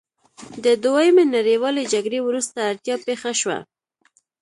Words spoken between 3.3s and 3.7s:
شوه.